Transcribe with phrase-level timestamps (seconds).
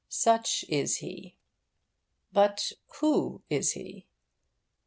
[0.09, 1.35] Such is he.
[2.33, 4.07] But who is he?